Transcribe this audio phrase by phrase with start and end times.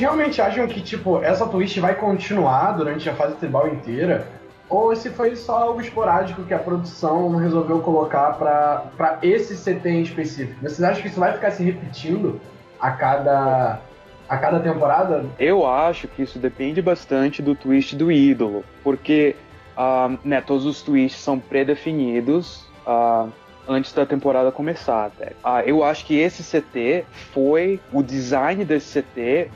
[0.00, 4.26] realmente acham que, tipo, essa twist vai continuar durante a fase tribal inteira?
[4.68, 10.02] Ou se foi só algo esporádico que a produção resolveu colocar para esse CT em
[10.02, 10.60] específico?
[10.62, 12.40] Vocês acham que isso vai ficar se repetindo
[12.80, 13.80] a cada,
[14.28, 15.24] a cada temporada?
[15.40, 19.34] Eu acho que isso depende bastante do twist do ídolo, porque
[19.76, 23.28] uh, né, todos os twists são pré-definidos uh,
[23.68, 25.06] antes da temporada começar.
[25.06, 25.32] Até.
[25.44, 29.50] Uh, eu acho que esse CT foi o design desse CT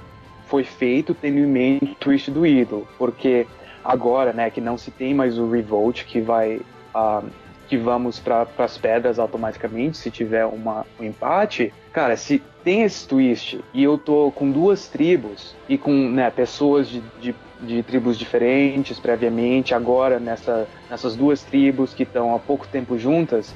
[0.55, 3.45] foi feito tendo em mente o twist do ídolo, porque
[3.85, 6.61] agora, né, que não se tem mais o Revolt, que vai.
[6.95, 7.29] Uh,
[7.67, 11.73] que vamos para as pedras automaticamente se tiver uma, um empate.
[11.95, 16.87] Cara, se tem esse twist e eu tô com duas tribos e com né, pessoas
[16.87, 22.69] de, de, de tribos diferentes previamente, agora nessa, nessas duas tribos que estão há pouco
[22.69, 23.55] tempo juntas,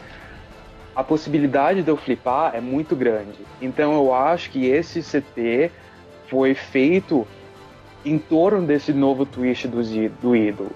[0.96, 3.38] a possibilidade de eu flipar é muito grande.
[3.60, 5.70] Então eu acho que esse CT
[6.28, 7.26] foi feito
[8.04, 9.82] em torno desse novo twist do,
[10.20, 10.70] do ídolo.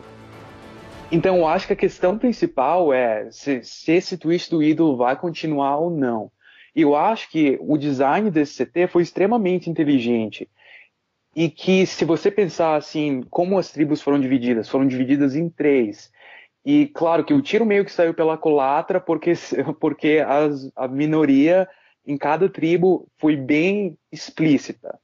[1.11, 5.14] Então eu acho que a questão principal é se, se esse twist do ídolo vai
[5.14, 6.30] continuar ou não.
[6.75, 10.48] Eu acho que o design desse CT foi extremamente inteligente.
[11.36, 16.11] E que se você pensar assim, como as tribos foram divididas, foram divididas em três.
[16.64, 19.33] E claro que o tiro meio que saiu pela colatra porque,
[19.78, 21.69] porque as, a minoria
[22.06, 24.98] em cada tribo foi bem explícita.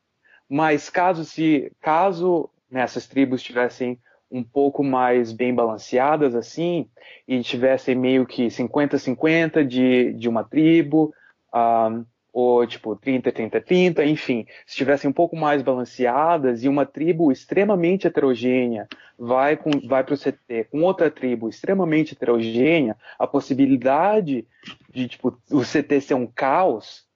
[0.49, 3.99] Mas caso se caso nessas tribos tivessem
[4.31, 6.89] um pouco mais bem balanceadas assim
[7.27, 11.15] e tivessem meio que 50-50 de, de uma tribo,
[11.55, 18.07] um, ou tipo 30-30-30, enfim, se estivessem um pouco mais balanceadas e uma tribo extremamente
[18.07, 18.87] heterogênea
[19.19, 24.47] vai, com, vai para o CT com outra tribo extremamente heterogênea, a possibilidade
[24.89, 27.07] de tipo, o CT ser um caos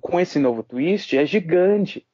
[0.00, 2.06] com esse novo twist é gigante.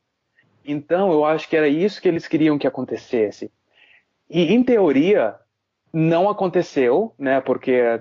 [0.65, 3.51] Então, eu acho que era isso que eles queriam que acontecesse.
[4.29, 5.37] E, em teoria,
[5.93, 7.41] não aconteceu, né?
[7.41, 8.01] Porque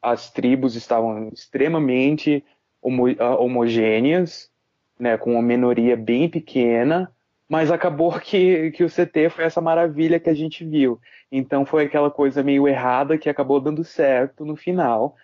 [0.00, 2.44] as tribos estavam extremamente
[2.82, 4.50] homo ah, homogêneas,
[4.98, 5.16] né?
[5.16, 7.10] Com uma minoria bem pequena,
[7.48, 11.00] mas acabou que, que o CT foi essa maravilha que a gente viu.
[11.32, 15.16] Então, foi aquela coisa meio errada que acabou dando certo no final.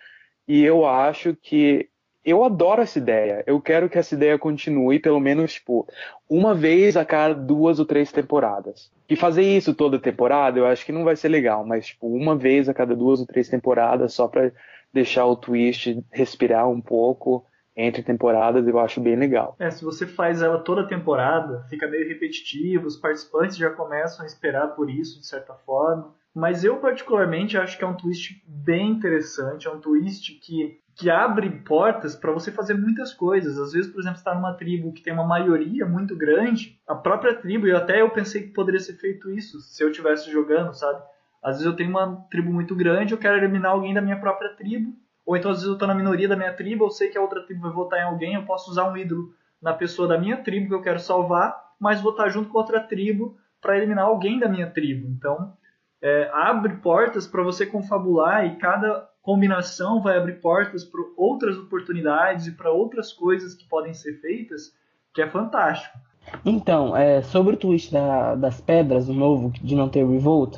[0.47, 1.90] E eu acho que
[2.23, 3.43] eu adoro essa ideia.
[3.47, 5.87] Eu quero que essa ideia continue, pelo menos, tipo,
[6.29, 8.91] uma vez a cada duas ou três temporadas.
[9.09, 12.35] E fazer isso toda temporada, eu acho que não vai ser legal, mas, tipo, uma
[12.35, 14.51] vez a cada duas ou três temporadas, só pra
[14.93, 17.45] deixar o twist respirar um pouco
[17.75, 19.55] entre temporadas, eu acho bem legal.
[19.57, 24.27] É, se você faz ela toda temporada, fica meio repetitivo, os participantes já começam a
[24.27, 26.13] esperar por isso, de certa forma.
[26.33, 31.09] Mas eu, particularmente, acho que é um twist bem interessante, é um twist que que
[31.09, 33.57] abre portas para você fazer muitas coisas.
[33.57, 37.33] Às vezes, por exemplo, está numa tribo que tem uma maioria muito grande, a própria
[37.33, 41.01] tribo, e até eu pensei que poderia ser feito isso se eu estivesse jogando, sabe?
[41.41, 44.55] Às vezes eu tenho uma tribo muito grande, eu quero eliminar alguém da minha própria
[44.55, 44.93] tribo,
[45.25, 47.21] ou então às vezes eu estou na minoria da minha tribo, eu sei que a
[47.21, 50.37] outra tribo vai votar em alguém, eu posso usar um ídolo na pessoa da minha
[50.37, 54.39] tribo que eu quero salvar, mas vou estar junto com outra tribo para eliminar alguém
[54.39, 55.07] da minha tribo.
[55.07, 55.53] Então,
[56.01, 62.47] é, abre portas para você confabular e cada combinação vai abrir portas para outras oportunidades
[62.47, 64.73] e para outras coisas que podem ser feitas,
[65.13, 65.97] que é fantástico.
[66.45, 70.57] Então, é, sobre o twist da, das pedras, o novo, de não ter revolt,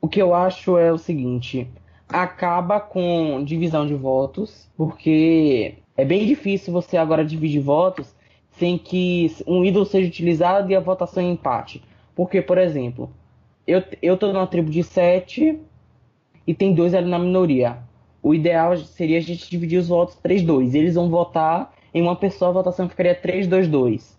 [0.00, 1.68] o que eu acho é o seguinte:
[2.08, 8.14] acaba com divisão de votos, porque é bem difícil você agora dividir votos
[8.52, 11.82] sem que um ídolo seja utilizado e a votação em empate.
[12.14, 13.10] Porque, por exemplo,
[13.66, 15.58] eu, eu tô numa tribo de 7
[16.46, 17.78] e tem dois ali na minoria
[18.22, 20.74] o ideal seria a gente dividir os votos 3-2.
[20.74, 24.16] Eles vão votar em uma pessoa, a votação ficaria 3-2-2.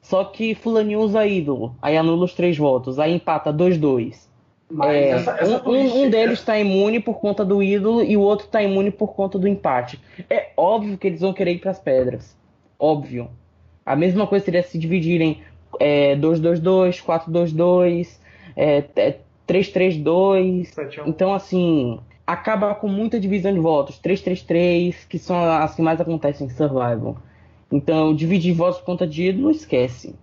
[0.00, 4.26] Só que fulaninho usa ídolo, aí anula os três votos, aí empata 2-2.
[4.82, 8.46] É, essa, essa um, um, deles está imune por conta do ídolo e o outro
[8.46, 10.00] está imune por conta do empate.
[10.30, 12.36] É óbvio que eles vão querer ir para as pedras.
[12.78, 13.28] Óbvio.
[13.84, 15.42] A mesma coisa seria se dividirem
[15.80, 18.18] 2-2-2, 4-2-2,
[18.56, 20.72] 3-3-2.
[21.06, 24.00] Então, assim, acaba com muita divisão de votos.
[24.00, 27.18] 3-3-3, que são as que mais acontecem em Survival.
[27.70, 30.14] Então, dividir votos por conta de ídolo, esquece.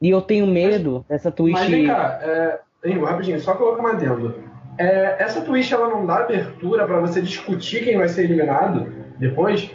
[0.00, 1.58] E eu tenho medo mas, dessa twist.
[1.58, 4.34] Mas vem cá, é, Igor, rapidinho, só colocar uma adendo.
[4.78, 9.70] É, essa twist ela não dá abertura para você discutir quem vai ser eliminado depois?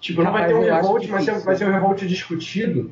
[0.00, 2.90] Tipo, não vai ter um revolt, mas vai ser um revolt discutido?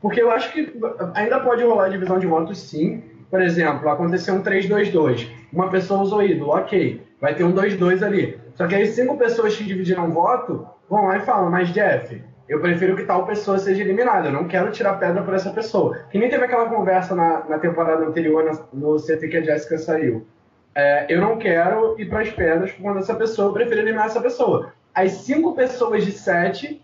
[0.00, 0.72] Porque eu acho que
[1.14, 3.02] ainda pode rolar divisão de votos sim.
[3.30, 5.28] Por exemplo, aconteceu um 3-2-2.
[5.52, 7.02] Uma pessoa usou ídolo, ok.
[7.20, 8.38] Vai ter um 2-2 ali.
[8.54, 12.60] Só que aí cinco pessoas que dividiram voto vão lá e falam, mas Jeff, eu
[12.60, 14.28] prefiro que tal pessoa seja eliminada.
[14.28, 15.98] Eu não quero tirar pedra por essa pessoa.
[16.10, 20.26] Que nem teve aquela conversa na, na temporada anterior, no CT que a Jessica saiu.
[20.74, 24.06] É, eu não quero ir para as pedras por conta dessa pessoa, eu prefiro eliminar
[24.06, 24.72] essa pessoa.
[24.94, 26.82] As cinco pessoas de sete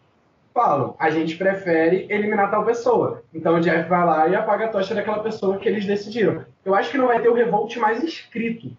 [0.55, 3.25] falam, a gente prefere eliminar tal pessoa.
[3.35, 6.45] Então o Jeff vai lá e apaga a tocha daquela pessoa que eles decidiram.
[6.65, 8.71] Eu acho que não vai ter o revolt mais escrito,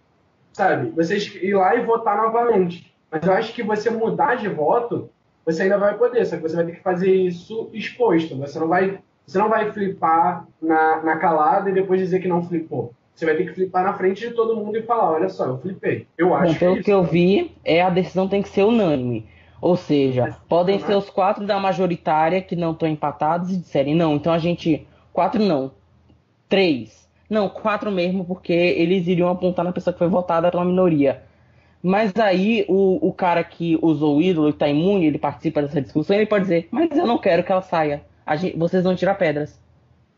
[0.53, 0.89] sabe?
[0.91, 2.95] Vocês ir lá e votar novamente.
[3.11, 5.09] Mas eu acho que você mudar de voto,
[5.45, 8.37] você ainda vai poder, só que você vai ter que fazer isso exposto.
[8.37, 8.97] Você não vai,
[9.27, 12.93] você não vai flipar na, na calada e depois dizer que não flipou.
[13.13, 15.57] Você vai ter que flipar na frente de todo mundo e falar, olha só, eu
[15.59, 16.07] flipei.
[16.17, 19.25] Eu acho Bom, pelo que, que eu vi, é a decisão tem que ser unânime.
[19.65, 24.13] Ou seja, podem ser os quatro da majoritária que não estão empatados e disserem, não,
[24.13, 24.87] então a gente.
[25.11, 25.71] Quatro não.
[26.47, 27.09] Três.
[27.27, 31.23] Não, quatro mesmo, porque eles iriam apontar na pessoa que foi votada pela minoria.
[31.81, 35.81] Mas aí o, o cara que usou o ídolo e está imune, ele participa dessa
[35.81, 38.03] discussão, ele pode dizer, mas eu não quero que ela saia.
[38.35, 39.59] Gente, vocês vão tirar pedras.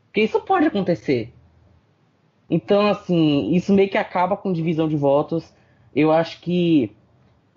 [0.07, 1.33] Porque isso pode acontecer.
[2.49, 5.53] Então, assim, isso meio que acaba com divisão de votos.
[5.95, 6.96] Eu acho que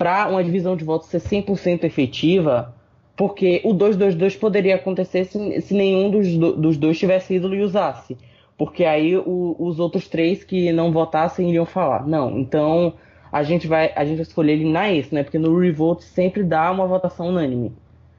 [0.00, 2.74] para uma divisão de votos ser 100% efetiva,
[3.14, 8.16] porque o 2-2-2 poderia acontecer se, se nenhum dos, dos, dois tivesse ídolo e usasse.
[8.56, 12.06] Porque aí o, os outros três que não votassem iriam falar.
[12.06, 12.94] Não, então
[13.30, 15.22] a gente vai, a gente vai escolher eliminar esse, né?
[15.22, 17.70] Porque no Revolt sempre dá uma votação unânime.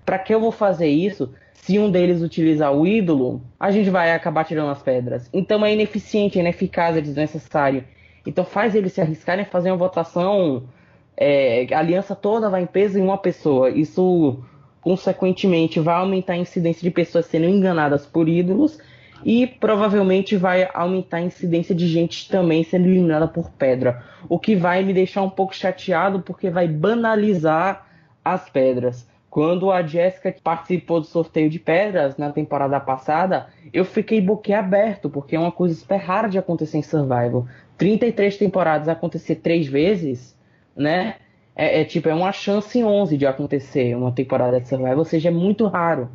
[0.06, 1.34] Para que eu vou fazer isso?
[1.52, 5.28] Se um deles utilizar o ídolo, a gente vai acabar tirando as pedras.
[5.34, 7.84] Então é ineficiente, é ineficaz, é desnecessário.
[8.24, 10.62] Então faz eles se arriscarem a fazer uma votação
[11.24, 13.70] é, a aliança toda vai em peso em uma pessoa.
[13.70, 14.40] Isso,
[14.82, 18.80] consequentemente, vai aumentar a incidência de pessoas sendo enganadas por ídolos
[19.24, 24.04] e provavelmente vai aumentar a incidência de gente também sendo eliminada por pedra.
[24.28, 27.86] O que vai me deixar um pouco chateado porque vai banalizar
[28.26, 29.08] as pedras.
[29.30, 35.36] Quando a Jéssica participou do sorteio de pedras na temporada passada, eu fiquei boquiaberto, porque
[35.36, 37.46] é uma coisa super rara de acontecer em Survival.
[37.78, 40.41] 33 temporadas acontecer três vezes
[40.76, 41.16] né?
[41.56, 45.06] É, é, tipo, é uma chance em 11 de acontecer uma temporada de Survival, ou
[45.06, 46.10] seja, é muito raro.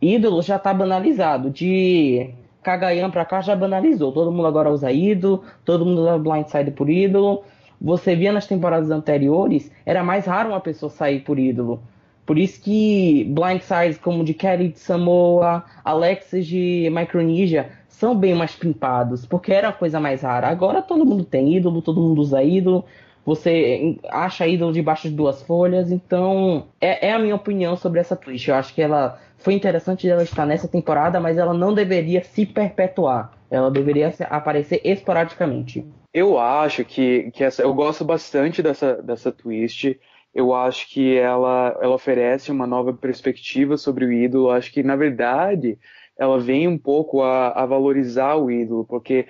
[0.00, 1.50] Ídolo já tá banalizado.
[1.50, 2.30] De
[2.62, 4.12] Kagayan pra cá já banalizou.
[4.12, 7.44] Todo mundo agora usa ídolo, todo mundo usa blindside por ídolo.
[7.80, 11.82] Você via nas temporadas anteriores, era mais raro uma pessoa sair por ídolo.
[12.24, 18.54] Por isso que blindsides como de Kelly de Samoa, Alexis de Micronesia são bem mais
[18.56, 20.48] pimpados, porque era uma coisa mais rara.
[20.48, 22.84] Agora todo mundo tem ídolo, todo mundo usa ídolo,
[23.24, 25.90] você acha ídolo debaixo de duas folhas.
[25.90, 28.48] Então, é, é, a minha opinião sobre essa twist.
[28.48, 32.44] Eu acho que ela foi interessante ela estar nessa temporada, mas ela não deveria se
[32.44, 33.32] perpetuar.
[33.50, 35.86] Ela deveria aparecer esporadicamente.
[36.12, 39.98] Eu acho que, que essa, eu gosto bastante dessa, dessa twist.
[40.34, 44.48] Eu acho que ela, ela oferece uma nova perspectiva sobre o ídolo.
[44.48, 45.78] Eu acho que, na verdade,
[46.18, 49.26] ela vem um pouco a, a valorizar o ídolo, porque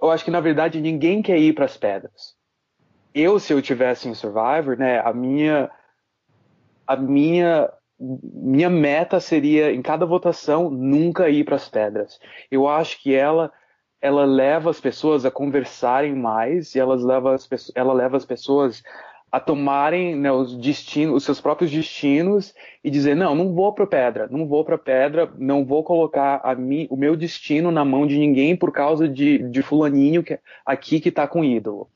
[0.00, 2.41] eu acho que, na verdade, ninguém quer ir para as pedras
[3.14, 5.70] eu, se eu tivesse em Survivor, né, a minha,
[6.86, 12.18] a minha, minha meta seria, em cada votação, nunca ir para as pedras.
[12.50, 13.52] Eu acho que ela,
[14.00, 18.82] ela leva as pessoas a conversarem mais e elas leva as, ela leva as pessoas
[19.32, 22.54] a tomarem né, os destinos, os seus próprios destinos
[22.84, 26.86] e dizer não, não vou para pedra, não vou para pedra, não vou colocar mim,
[26.90, 31.08] o meu destino na mão de ninguém por causa de, de fulaninho que, aqui que
[31.08, 31.88] está com ídolo.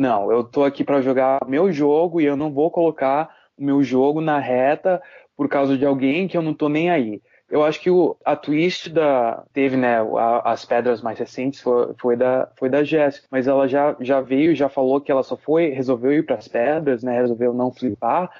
[0.00, 3.82] Não, eu tô aqui para jogar meu jogo e eu não vou colocar o meu
[3.82, 5.02] jogo na reta
[5.36, 7.20] por causa de alguém que eu não tô nem aí.
[7.50, 11.92] Eu acho que o, a twist da teve, né, a, as pedras mais recentes foi,
[11.98, 15.36] foi da foi da Jéssica, mas ela já já veio, já falou que ela só
[15.36, 18.30] foi resolveu ir para as pedras, né, resolveu não flipar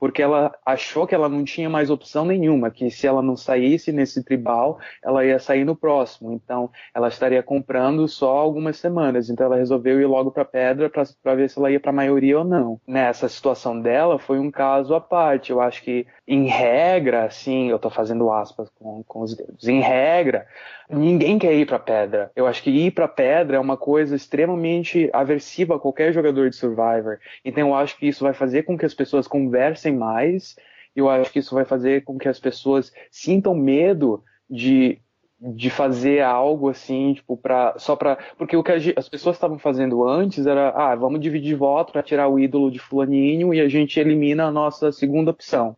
[0.00, 3.92] porque ela achou que ela não tinha mais opção nenhuma, que se ela não saísse
[3.92, 6.32] nesse tribal, ela ia sair no próximo.
[6.32, 9.28] Então, ela estaria comprando só algumas semanas.
[9.28, 12.38] Então, ela resolveu ir logo para Pedra para ver se ela ia para a maioria
[12.38, 12.80] ou não.
[12.86, 15.50] Nessa situação dela, foi um caso à parte.
[15.50, 19.80] Eu acho que, em regra, assim, eu estou fazendo aspas com, com os dedos, em
[19.80, 20.46] regra,
[20.92, 22.32] Ninguém quer ir para pedra.
[22.34, 26.56] Eu acho que ir para pedra é uma coisa extremamente aversiva a qualquer jogador de
[26.56, 27.18] Survivor.
[27.44, 30.56] Então eu acho que isso vai fazer com que as pessoas conversem mais.
[30.94, 35.00] Eu acho que isso vai fazer com que as pessoas sintam medo de
[35.40, 40.06] de fazer algo assim, tipo, para só para porque o que as pessoas estavam fazendo
[40.06, 43.98] antes era, ah, vamos dividir voto para tirar o ídolo de fulaninho e a gente
[43.98, 45.74] elimina a nossa segunda opção.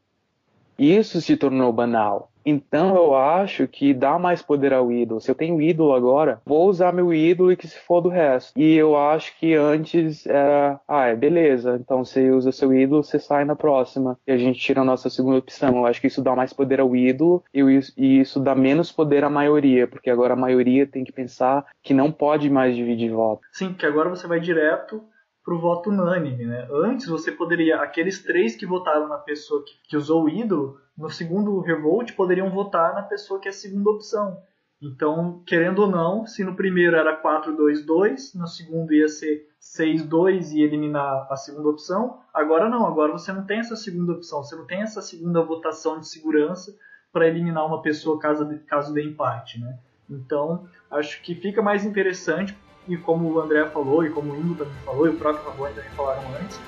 [0.76, 2.32] Isso se tornou banal.
[2.44, 5.20] Então eu acho que dá mais poder ao ídolo.
[5.20, 8.58] Se eu tenho ídolo agora, vou usar meu ídolo e que se for do resto.
[8.58, 11.78] E eu acho que antes era, ah, é beleza.
[11.80, 14.18] Então você usa seu ídolo, você sai na próxima.
[14.26, 15.76] E a gente tira a nossa segunda opção.
[15.76, 19.30] Eu acho que isso dá mais poder ao ídolo e isso dá menos poder à
[19.30, 23.42] maioria, porque agora a maioria tem que pensar que não pode mais dividir voto.
[23.52, 25.02] Sim, porque agora você vai direto
[25.44, 26.68] pro voto unânime, né?
[26.70, 31.11] Antes você poderia, aqueles três que votaram na pessoa que, que usou o ídolo, no
[31.11, 34.40] segundo revolt poderiam votar na pessoa que é a segunda opção.
[34.80, 40.62] Então, querendo ou não, se no primeiro era 4-2-2, no segundo ia ser 6-2 e
[40.62, 44.66] eliminar a segunda opção, agora não, agora você não tem essa segunda opção, você não
[44.66, 46.76] tem essa segunda votação de segurança
[47.12, 49.78] para eliminar uma pessoa caso, caso de empate, né?
[50.11, 52.56] Então, acho que fica mais interessante
[52.89, 55.75] e como o André falou, e como o Ingo também falou, e o próprio Rabone
[55.75, 56.61] também falaram antes,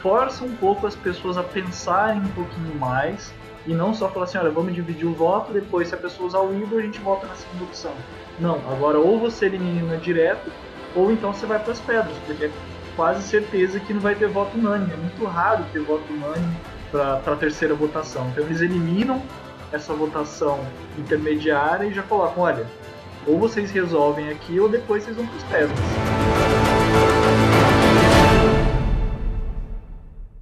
[0.00, 3.32] força um pouco as pessoas a pensarem um pouquinho mais
[3.66, 6.40] e não só falar assim, olha, vamos dividir o voto, depois se a pessoa usar
[6.40, 7.92] o ídolo, a gente vota na segunda opção.
[8.40, 10.50] Não, agora ou você elimina direto,
[10.96, 12.50] ou então você vai para as pedras, porque é
[12.96, 14.92] quase certeza que não vai ter voto unânime.
[14.92, 16.56] É muito raro ter voto unânime
[16.90, 18.28] para a terceira votação.
[18.30, 19.22] Então eles eliminam
[19.70, 20.60] essa votação
[20.98, 22.66] intermediária e já colocam, olha,
[23.26, 26.11] ou vocês resolvem aqui ou depois vocês vão as pedras.